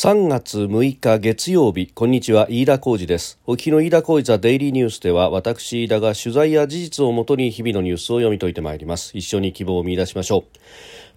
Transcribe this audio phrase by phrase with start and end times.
[0.00, 3.40] 3月6日月曜日こんにちは飯田浩二です。
[3.46, 9.18] お聞きの飯田浩二ザデイリーニュースでは私飯田が取材や事実をもとに日々のニュースを読み解いてまいります。
[9.18, 10.58] 一緒に希望を見出しましょう。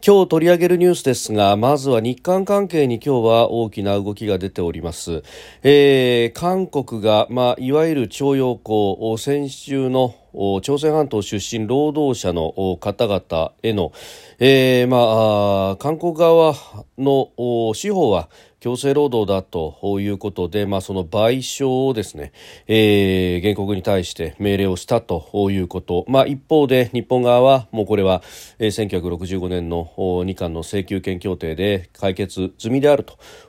[0.04, 5.21] 今日取り上げるニュースですがまずは日韓関係に今日は大きな動きが出ております、
[5.61, 10.15] えー、韓国が、まあ、いわゆる徴用工先週の
[10.63, 13.91] 朝鮮半島出身労働者の方々への、
[14.39, 16.55] えーまあ、韓国側
[16.98, 17.29] の
[17.75, 18.29] 司法は
[18.62, 22.31] 強制労働だということで、まあ、その賠償をですね、
[22.67, 28.22] えー、原告に対して命令をしたということ、まあ、一方で日本側はもうこれは、
[28.59, 29.89] えー、1965年の
[30.27, 33.03] 日韓の請求権協定で解決済みである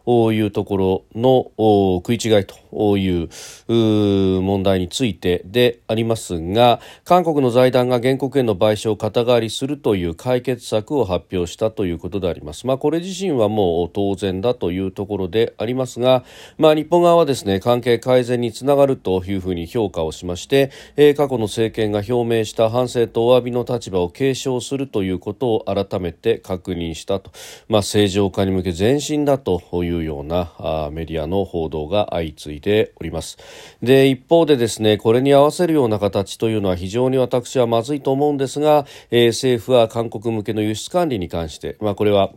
[0.06, 1.52] というところの
[1.98, 3.28] 食い違いという
[3.68, 12.66] 問題についてでありますが韓国の財団が原告への賠償を肩代わりするという解決策を発表したということであります。
[12.66, 16.24] まあ、これ自身はもう当然だというところでありますが、
[16.58, 27.30] まあ、日本側はですね関係改善につながるというふうに評価をしまして、えー、過去の政権が表明した反省とお詫びの立場を継承するということを改めて確認したと、
[27.68, 33.36] まあ、正常化に向け前進だというようなあメディアの報道が相次いでおります
[33.82, 42.32] で一方でですねこれに合わせるような形というのは非常に私はまずいと思うんですが、えー、政府は韓国向けの輸出管理に関して、まあ、これは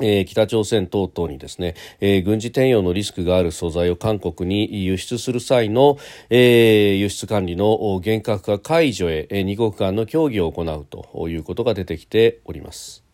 [0.00, 5.98] えー、北朝鮮等々にですね、えー、軍事転用のリスクがある素材を韓国に輸出する際の、
[6.30, 13.04] えー、輸出管理の厳格化解除へ、えー、二国間の協議を行うということが出てきております。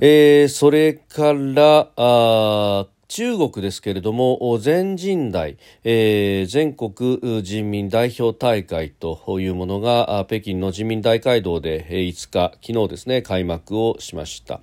[0.00, 14.62] えー、それからあ中国ですけれども全人代、えー、全国人民代表大会というものが北京の人民大会堂で5日昨日ですね開幕をしました。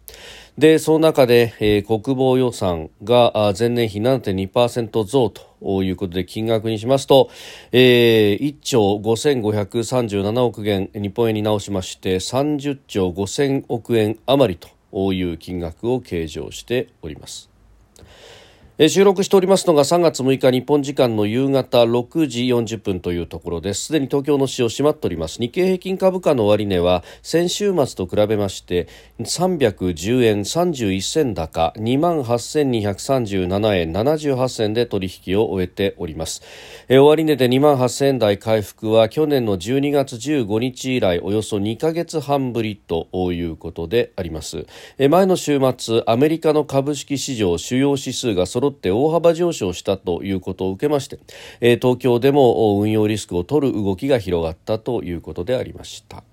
[0.58, 7.30] でその中で、えー、国防予算が前年比7.2%増ということで金額にしますと、
[7.72, 14.60] えー、1兆5537億元日本円に直しまして30兆5000億円余り
[14.92, 17.51] という金額を計上しております。
[18.90, 23.84] 収録しておりますのが3月6日日本時間の夕方6時40分というところです。
[23.84, 25.40] すでに東京の市場閉まっております。
[25.40, 28.88] 日経平均株価の終値は先週末と比べまして
[29.20, 36.42] 310円31銭高2万8237円78銭で取引を終えております。
[36.90, 44.66] 終値で2万8000円台回復は去年の12月15日以来およそ2ヶ月半ぶりということであります。
[44.98, 51.20] 前の週末アメリカの株式市場主要指数が揃って大幅上昇したということを受けまして、
[51.78, 56.24] 東京でも運用リスクを取る動きが広がったということでありました。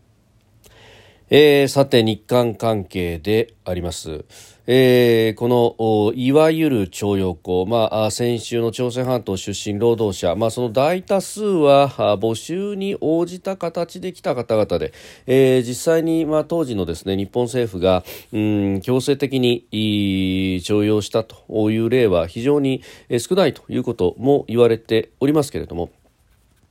[1.30, 4.24] えー、さて日韓関係であります。
[4.70, 14.92] えー、このいわゆる徴用工、まあ、先週の朝鮮半島出身労働者、まあ、その大多数は募集に応じた形で来た方々で、
[15.26, 22.82] えー、実際に、まあ、当時のですね日本政府が、うん、強制的に徴用したという例は非常に
[23.18, 25.90] 少ないということも言われておりますけれども。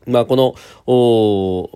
[0.08, 0.56] まあ、この、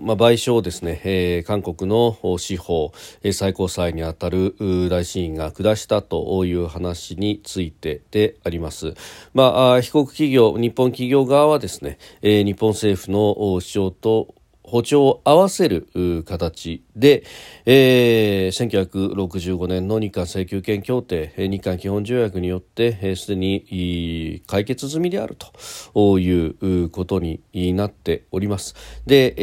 [0.01, 2.93] まあ、賠償をですね、えー、韓国の司法、
[3.33, 4.55] 最高裁にあたる
[4.89, 8.93] 大審院が下したという話についてであります。
[9.33, 14.35] まあ、被告企業、日本企業側はですね、えー、日本政府の主張と
[14.71, 15.87] 歩調を合わせる
[16.25, 17.23] 形で、
[17.65, 25.35] えー、1965年の日韓請求権協定日韓基本条約によってすで、に解決済みである
[25.93, 27.41] ということに
[27.73, 28.75] なっております。
[29.05, 29.33] で、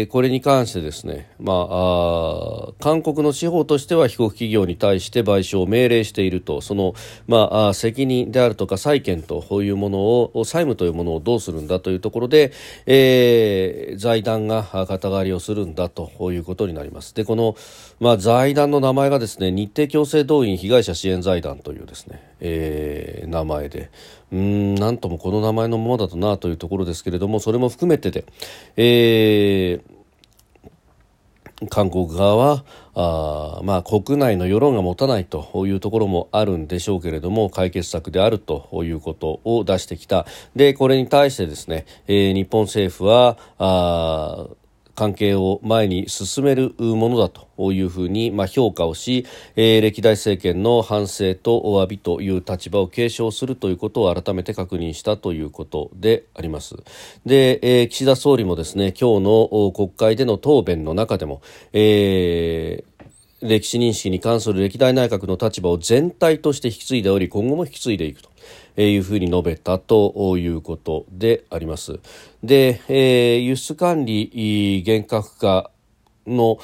[0.00, 6.94] えー、これに関してですね、まあ、韓国の司法としては被告企業に対して賠償を命令しているとその、
[7.26, 12.52] まあ、責任であるとか債権というものを債務というものをどうするんだというところで、
[12.86, 17.14] えー、財団が肩代わりをするんだということになります。
[17.14, 17.56] でこの、
[18.00, 23.90] まあ、財団の名前がですね日程強制動員被害者支援財団というですね、えー、名前で
[24.32, 28.24] うんなんともこの名前のままだとなというところですけれどもそれも含めてで、
[28.76, 29.97] えー
[31.66, 32.64] 韓国側は
[32.94, 40.26] あ、まあ、国内の世論が持たないというところもあるんでしょうけれども解決策であるということを出してきた。
[40.54, 44.46] でこれに対してですね、えー、日本政府はあ
[44.98, 49.24] 関係を前に進めるものだというふうに、まあ、評価をし、
[49.54, 56.74] えー、歴代政権の反省とお詫びという立場を継承するということを改めて確認したということであります。
[57.24, 61.42] で、えー、岸田総理もですね今日の国会での答弁の中でも、
[61.72, 62.98] えー
[63.40, 68.30] 歴史認識に関する歴代内閣の立場を全体として引き継いでおり今後も引き継いでいくと
[68.86, 72.00] いうふうに述べたということであります。
[72.42, 75.70] で、えー、輸出管理厳格化
[76.26, 76.58] の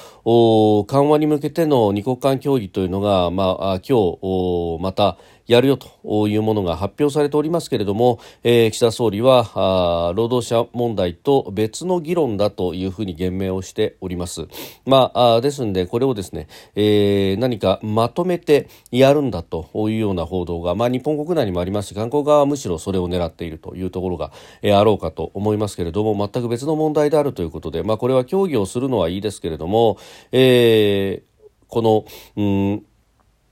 [0.87, 5.17] 緩和に向けての二国間協議というのが、まあ、今日また
[5.47, 14.47] やるよというものが発表されておりますけれども、えー、岸田総理は労働者問題と別の議論だというふうに言明をしております。
[14.85, 24.31] まあ、ですのでこれをですね、えー、何かまとめてやるんだというような報道が、まあ、日本国内にもありますし韓国側はむしろそれを狙っているというところが、
[24.61, 29.97] えー、あろうかと思いますけれども全く別の問題であるということで、まあ、これは協議をするのはいいですけれども、
[30.31, 32.05] えー、この、
[32.35, 32.85] うん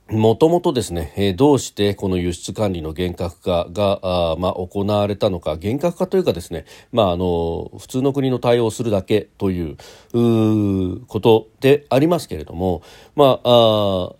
[0.09, 9.77] もともとですね、えー、どうしてこの輸出管理の厳格化が、まあ、行われたのか厳格化というかですね、まあ、あの普通の国の対応をするだけという
[11.07, 12.83] ことでありますけれども、
[13.15, 14.13] まあ、あ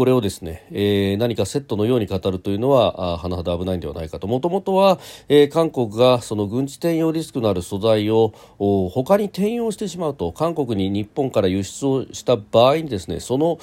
[0.00, 4.26] これをですね、えー、何かセットのように語るというのは甚だ危ないんではないかと。
[4.26, 4.98] もともとは、
[5.28, 13.58] えー、韓国がその軍事転用リスクのある素材を他に転用してしまうと韓国に日本から輸出をした場合にですねその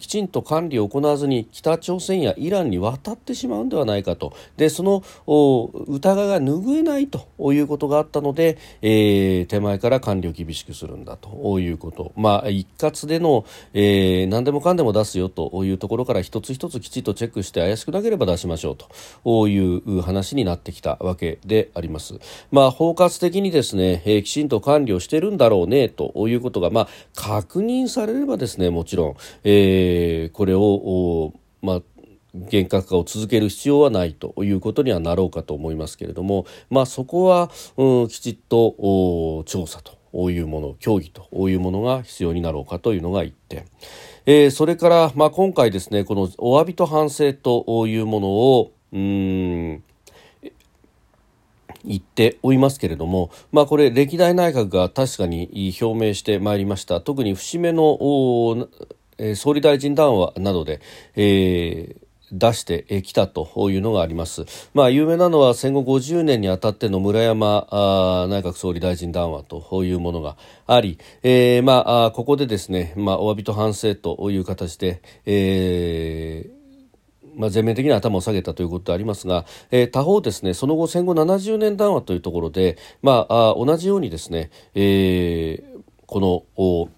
[0.00, 4.32] きちんと管理を行わずに北朝鮮やイランに渡ってしまうんではないかと。
[4.56, 5.04] でその
[5.86, 12.10] 疑いが拭えないということがあったので、えー、手前から管理を厳しくするんだということ。
[12.16, 18.76] まあ一括での、えー、何でもかんでも出すよというところから一つ一つきちっとチェックして怪しくなければ出しましょう
[19.24, 22.14] という話になってきたわけであります。
[22.50, 31.82] まあ、包括的にですね、えー、きちんと管理をしてるんだろうねということが、まあ、確認されればですね、もちろん、えー、これを、ま、
[32.34, 43.64] 厳格化を続ける必要はないということにはなろうかと思いますけれども、まあ、そこは、うん、きちっと調査というもの協議というものが必要になろうかというのが1点。
[44.32, 49.82] えー、それから、まあ、今回ですねこのお詫びと反省というものをうん
[51.84, 57.00] 言っておりますけれども、まあ、これ歴代内閣が確かに表明してまいりました。
[57.00, 58.68] 特に節目の
[59.34, 60.80] 総理大臣談話などで、
[61.16, 64.44] えー出してきたというのがあります。
[64.74, 67.66] まあ、有名なのは戦後50年にあたっての村山
[68.28, 70.36] 内閣総理大臣談話というものが
[70.66, 76.60] あり、えー、まあ、ここでですね、まあ、お詫びと反省という形で、えー
[77.36, 86.88] まあ、全面的に頭を下げたということでありますが、えー、他方ですねその後戦後70年談話というところで、まあ、あ同じようにですね、えー、このお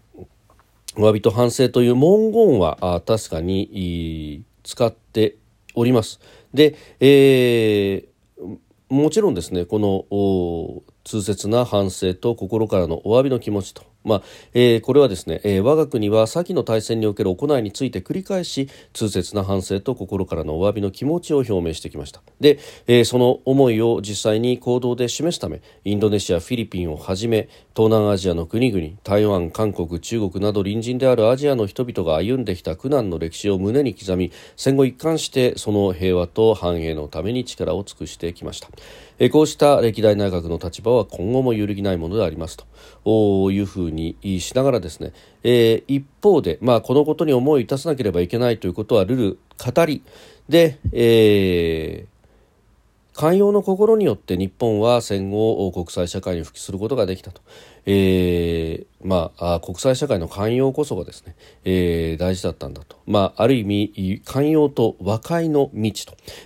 [0.97, 5.37] 詫びと反省という文言はあ確かに使って
[5.75, 6.21] おります。
[6.55, 14.23] で、えー、もちろんですねこの痛切な反省と心からのお詫びの気持ちとまあ
[14.53, 22.23] えー、これはですね、えー、我が国は先の大戦における行いについて繰り返し痛切な反省と心からのお詫びの気持ちを表明してきました。
[22.41, 38.69] で、えー、その思いを実際に行動で示すためインドネシアフィリピンをはじめ東南アジアの国々台湾韓国中国など隣人であるアジアの人々が歩んできた苦難の歴史を胸に刻み戦後一貫してその平和と繁栄のために力を尽くしてきました、
[39.19, 42.67] えー、こうした歴代内閣の立場は今後も揺るぎないものでありますと。
[43.05, 45.13] いうふうににしながらですね、
[45.43, 49.39] えー、一方で、まあ、このことに思いを致さなければいけないということはルル
[49.75, 50.03] 語り。
[50.49, 57.41] で、えー、寛容の心によって日本は戦後国際社会に復帰することができたと、
[57.87, 65.93] えー、まあ、国際社会の寛容こそがですね、えー、大事だったんだと、まあ、ある意味寛容と和解の道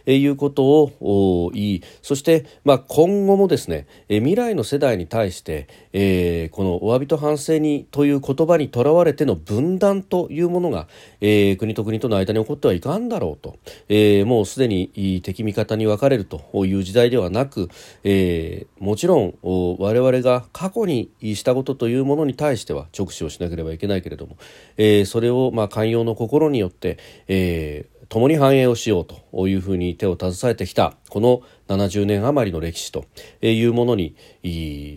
[0.05, 10.89] ということを言いそして、まあ、今後もですね未来の世代に対して、えー、このお詫びと反省にという言葉にとらわれての分断というものが、
[11.21, 13.57] えー、国と国との間に起こってはいかんだろうと、
[13.89, 17.69] えー、もうすでに敵味方に分かれるという時代ではなく、
[18.05, 24.37] えー、もちろん我々が過去にしたことというものに対対しては直視をしなければいけないけれども、
[24.77, 33.05] えー、それをまあ寛容の心によって、えー、共に繁栄をしようというふうに手を携えてきたこの70年余りの歴史と
[33.43, 34.15] いうものに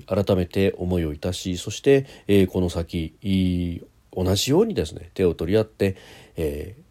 [0.08, 5.98] 改めて思いをいたしそして、えー、この先同じようにですね手を取り合って、
[6.36, 6.90] えー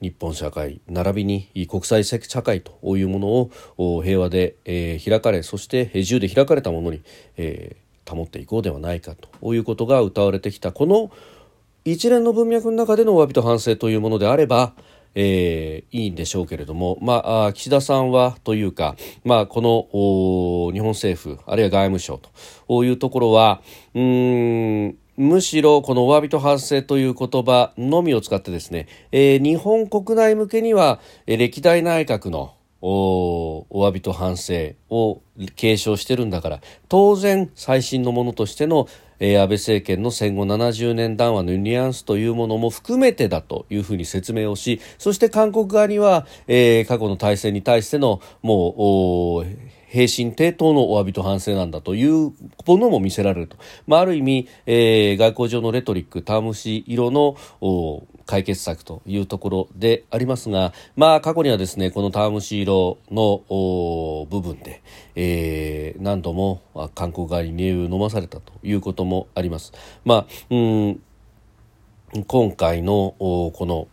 [0.00, 7.00] 日本社会並びに国際社会というものを平和で、えー、開かれそして自由で開かれたものに、
[7.38, 7.76] え
[8.06, 11.10] 保っていこうではないかということが謳われてきたこの
[11.84, 14.72] 一連の文脈の中でのお詫びと反省というものであれば、
[15.14, 22.20] えー、いいんでしょうけれども、まあ、岸田さんはというか、まあ、この日本政府あるいは外務省
[22.68, 23.60] というところは
[23.94, 32.54] うんむしろこのお詫びと反省という言葉のみを使ってですね、えー、日本国内向けには、え、歴代内閣の
[32.86, 35.22] おお詫びと反省を
[35.56, 36.60] 継承してるんだから。
[36.90, 38.88] 当然最新のものとしての、
[39.20, 49.46] えー、安倍政権の戦後70年談話のニュアンスというものも含めてだというふうに説明をしそして韓国側には、えー、過去の体制に対してのもう
[49.94, 52.32] 平身低頭のお詫びと反省なんだという
[52.66, 57.36] ものも見せられると、まあ、ある意味、えー、外交上のレトリックタームシ色の
[58.26, 63.44] 解決策というところでありますが、まあ、過去にはですねこのタームシ色の
[64.28, 64.82] 部分で、
[65.14, 66.60] えー、何度も
[66.96, 69.72] 韓国側に煮えを飲まされたということもあります。
[70.04, 71.00] まあうん
[72.26, 73.88] 今回のこの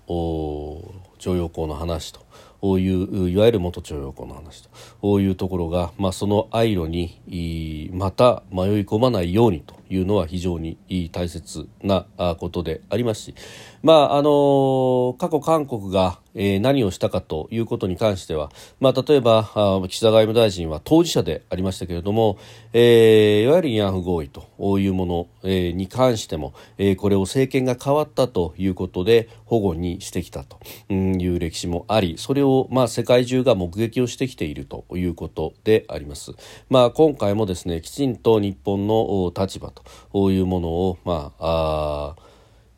[1.19, 2.25] 徴用工の話と
[2.61, 4.69] ういういわゆる元徴用工の話と
[5.01, 9.80] こういうところが、まあ、その愛路にまた迷い込まないようにと。
[9.91, 10.77] いうのは非常に
[11.11, 12.05] 大切な
[12.39, 13.35] ことでありますし、
[13.83, 19.43] まああの過去韓国が、え、何をしたかということに関しては、まあ、例えば
[19.89, 22.37] 岸田外務大臣は当事者でありましたけれども、
[22.71, 30.59] えー、いわゆる慰安婦合意というもの、え、に関しても、え、これを政権が変わったということで保護にしてきたと
[30.93, 36.31] いう歴史もありそれを、まあ、世界中が目撃をしてきているということであります。
[36.69, 39.80] まあ、今回もですねきちんと日本の立場と
[40.13, 42.31] いうものを、まあ、あ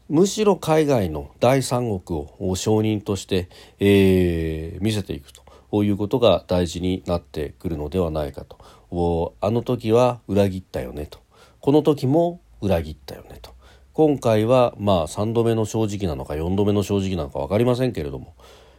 [0.10, 5.32] むしろ海外の第三国を承認として、えー、見せていく
[5.72, 8.58] ということが大事になってくるのではないかと。
[9.42, 11.20] あの時は裏切ったよねと。
[11.62, 13.54] この時も裏切ったよねと。
[13.94, 18.36] 今回はまあ3度目の正直なのか4度目の正直なのか分かりませんけれども、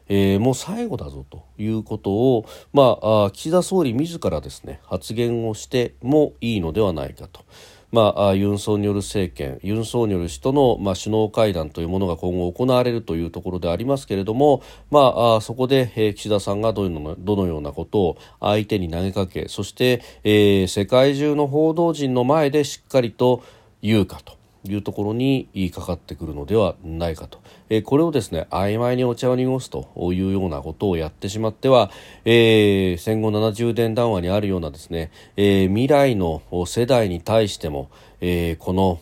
[0.09, 7.45] えー、もう最後だぞということを、まあ、岸田総理自らですね発言をしてもいいのではないかと。
[7.95, 23.45] まあ、ユン・ソンニョル政権ユン・ソンニョル氏との、まあ、首脳会談というものが今後行われるというところでありますけれども、まあ、そこで、えー、岸田さんがどのどのようなことを相手に投げかけそして、えー、世界中の報道陣の前でしっかりと
[23.81, 24.44] 言うかと。
[24.67, 31.91] いうところに言いかかってくるのではないかと、え、これをですね曖昧にお茶を濁すというようなことをやってしまっては、
[32.25, 37.91] えー、戦後70年談話にあるようなですね、えー、未来の世代に対しても、
[38.21, 39.01] えー、この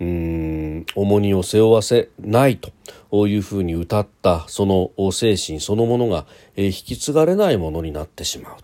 [0.00, 8.56] うん重荷を背負わせないというふうに歌ったその精神そのものが、え、引き継がれないものになってしまう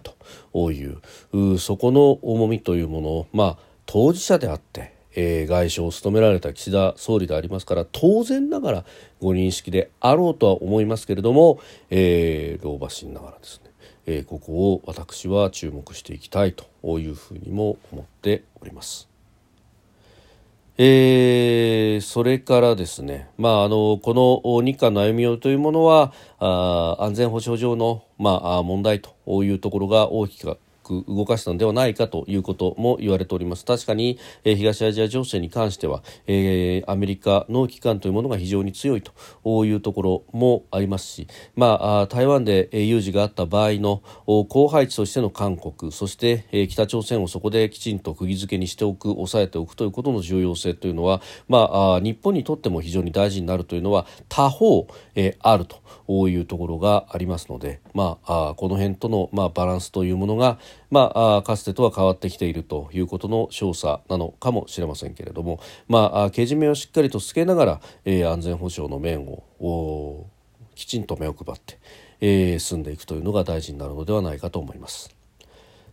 [0.52, 8.84] というそこの重みというものをまあ当事者であって、えー、外相を務められた岸田総理でありますから当然ながら
[9.20, 11.60] ご認識であろうとは思いますけれども、
[11.90, 13.70] えー、老婆心ながらですね、
[14.06, 19.08] えー、ここを私は注目していきたいというふうにも思っております。
[20.76, 29.14] えー、それからですね、まあ、あのこの日韓の歩み寄りというものはあ安全保障上の、まあ、問題と
[29.44, 33.64] いうところが大きくく動かしたのではないかということも言われております。
[33.64, 41.26] 確かに、えー、東アジア情勢に関しては、えー、アメリカの機関というものが非常に強いというところもありますし、
[41.56, 60.58] まあ、台湾で有事があった場合の後輩地としての韓国そして、えー、北朝鮮をそこできちんと釘付けにしておく抑えておくということの重要性というのは、まあ、日本にとっても非常に大事になるというのは他方、えー、あるというところがありますので、まあ、この辺との、まあ、バランスというものが、
[60.90, 70.26] まあ、かつてとは変わってきているということの証左なのかもしれませんけれども、まあ、けじめをしっかりとつけながら、えー、安全保障の面を
[70.74, 71.78] きちんと目を配って、
[72.20, 75.14] えー、進んでいくというのが大事になるのではないかと思います。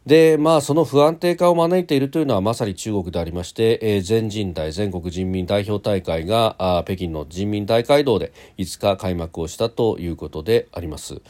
[0.05, 11.21] でまあその不安定化を招いているというのはまさに中国でありまして、えー、全人代全国人民代表大会があ北京の人民大会堂で5日開幕をしたということであります。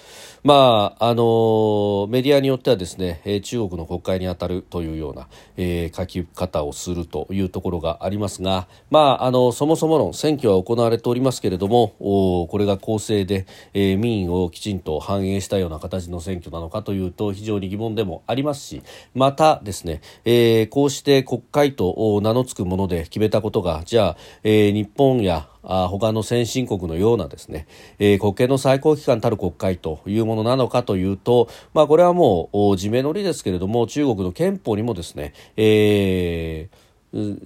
[0.44, 27.68] まああのー、メディアによってはですね、えー、中国の国会に当たるというような、えー、書き方をするというところがありますが、まああのそもそもの選挙は行われておりますけれども、おこれが公正で、えー、民意をきちんと反映したような形の選挙なのかというと非常に疑問でもありますしまたですね、えー、こうして国会と名の付くもので決めたことがじゃあ、えー、日本やあ他の先進国のようなですね、
[28.00, 36.81] えー、国権の最高機関たる国会というものなのかというと、まあ、これはもう地名のりですけれども中国の憲法にもですね、えー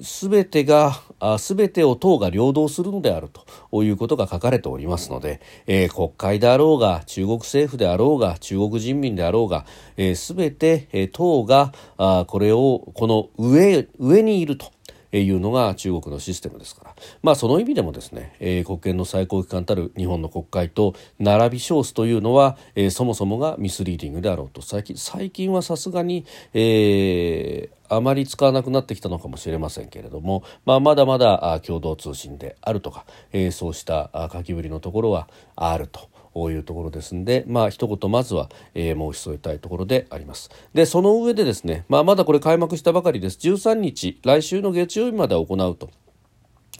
[0.02, 1.02] すべてが、
[1.40, 3.30] すべてを党が領導するのである
[3.72, 9.66] ということが書かれておりますので、えー、国会であろうが、中国政府であろうが、中国人民であろうが、
[10.16, 14.75] す、べ、て、えー、党があこれを、この上、上にいると。
[15.22, 36.15] いうのが中国のシステムですから、まあ、その意味でもですね、えー、国権の最高機関たる日本の国会と並び称すというのは、えー、そもそもがミスリーディングであろうと最近最近はさすがに、えー、あまり使わなくなってきたのかもしれませんけれども、まあ、まだまだ共同通信であるとか、えー、そうした書きぶりのところはあると。
[36.36, 40.50] こういうところですんで、まあ一言まずは、えー、申し添えたいところであります。
[40.74, 43.38] で、その上でですね、まあまだこれ開幕したばかりです。
[43.38, 45.90] 13日、来週の月曜日まで行うと。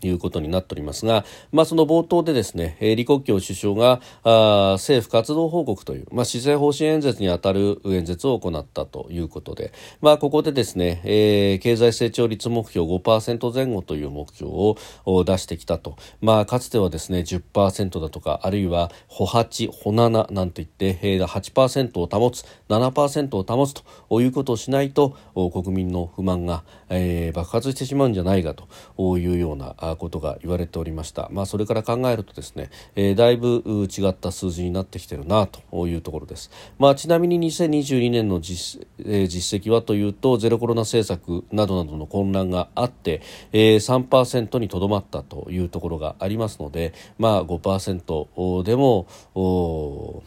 [0.04, 14.76] いうことになっておりますが、まあ、その冒頭でですね、えー、李克強首相があ政府活動報告という、まあ、施政方針演説にあたる演説を行ったということで、まあ、ここでですね、えー、経済成長率目標5%前後という目標を
[15.24, 36.50] 出してきたと、まあ、かつてはですね10%だとかあるいは歩8、歩7なんて言って、えー、8%を保つ7%を保つということをしないと国民の不満が、えー、爆発してしまうんじゃないかというようなことが言われておりました、まあ、それから考えるとですね、えー、だいぶ違った数字になってきてるなというところです、
[36.80, 49.08] まあ、ちなみに2022年の実,、えー、実績はというとゼロコロナ政策などなどの混乱があって、えー、3%にとどまったというところがありますので、まあ5%でも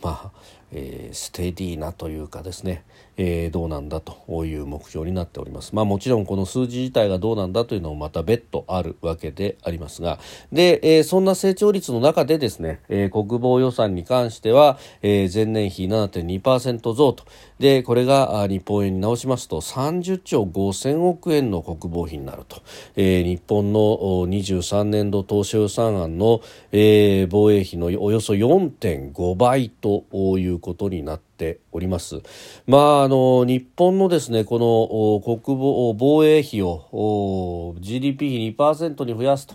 [0.03, 2.85] まあえー、ステディーなというかですね、
[3.19, 5.75] えー、どうなんだという目標になっております。
[5.75, 10.19] まあもちろんこの数字自体がどうなんだというのもまた別途あるわけでありますが、
[10.53, 17.25] で、えー、そんな成長率の中でですね、えー、国防予算に関しては、えー、前年比7.2%増と、
[17.59, 22.63] で、これが日本円に直しますと30兆5000億円の国防費になると、
[22.95, 23.81] えー、日本の
[24.29, 30.05] 23年度当初予算案の、えー、防衛費のおよそ4.5倍と
[30.39, 32.21] いうことになってております。
[32.67, 39.55] まあ、あの、日本のですね、この国防、防衛費を GDP 比2%に増やすと。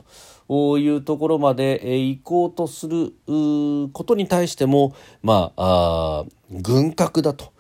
[0.50, 7.54] いうところまで行こうとすることに対しても、まあ、あ軍拡だと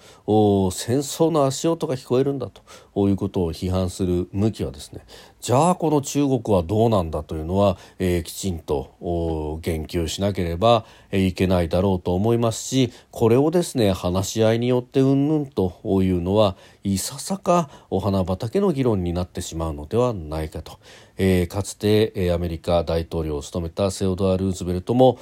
[0.71, 2.51] 戦争の足音が聞こえるんだ
[2.93, 5.05] ということを批判する向きはですね
[5.43, 20.79] じゃあこの中国はどうなんだというのは、えー、きちんと言及しなければいけないだろうと思いますしこれをですね話し合いによってうんぬんというのはいささかお花畑の議論になってしまうのではないかと、
[21.17, 25.19] えー、かつてアメリカ大統領を務めたセオドア・ルーズベルトも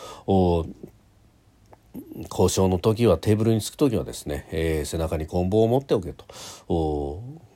[2.29, 6.25] 交渉の時はテーブルにつく時はですね、えー、背中に棍棒を持っておけと。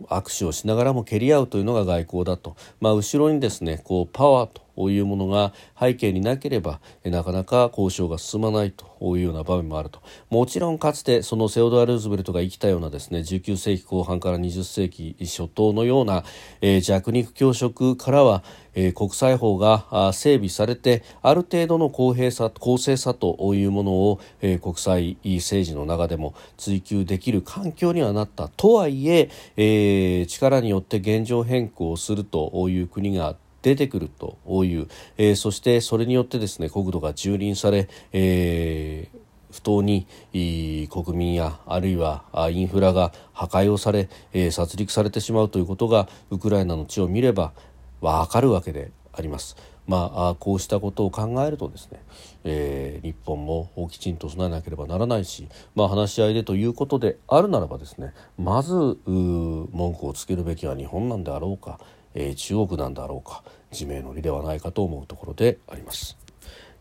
[0.08, 8.86] 握手をしながらも蹴り合うというのが外交だと、まあ、後ろにですねこうパワーというものが背景になければなかなか交渉が進まないと
[9.18, 10.02] いうような場面もあると。
[10.30, 16.24] もちろんかつてそのセオドア・ルーズベルトが生きたようなですね19世紀後半から20世紀初頭のような、
[16.62, 28.50] えー、弱肉強食からは、え、国際法が整備されてある程度の公平さ公正さというものを、え、国際政治の中でも追求できる環境にはなった。
[28.50, 33.36] とはいええー、力によって現状変更するという国が
[33.66, 39.26] 出てくるという、えー、そしてそれによってですね国土が蹂躙され、えー
[39.56, 47.54] 不当に国民やあるいはインフラが破壊をされ、え、殺戮されてしまうということがウクライナの地を見れば
[48.02, 49.56] わかるわけであります。
[49.88, 52.02] まあ、こうしたことを考えるとですね、
[52.44, 61.80] えー、日本もきちんと備えなければならないし、まあ、話し合いでということであるならばですねまず文句をつけるべきは日本なんであろうか、
[62.16, 63.44] えー、中国なんだろうか。
[63.72, 66.18] 自明の理ではないかと思うところであります。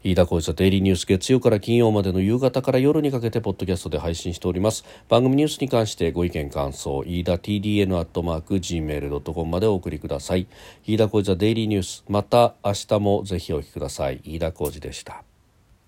[0.04, 4.84] 飯田浩司デイリーニュース月曜から金曜までの夕方から夜にかけてポッドキャストで配信しております。
[5.08, 10.46] 番組ニュースに関してご意見感想飯田 TDN アットマーク Gmail.com までお送りください。
[10.86, 14.20] 飯田浩司デイリーニュースまた明日もぜひお聞きください。
[14.24, 15.24] 飯田浩司でした。